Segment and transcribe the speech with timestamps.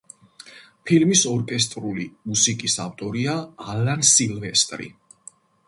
[0.89, 3.37] ფილმის ორკესტრული მუსიკის ავტორია
[3.77, 4.93] ალან სილვესტრი.